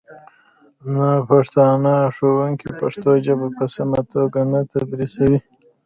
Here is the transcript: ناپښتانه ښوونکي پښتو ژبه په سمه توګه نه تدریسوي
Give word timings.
ناپښتانه 0.93 1.93
ښوونکي 2.15 2.69
پښتو 2.79 3.09
ژبه 3.25 3.47
په 3.57 3.65
سمه 3.75 3.99
توګه 4.13 4.39
نه 4.51 4.59
تدریسوي 4.71 5.39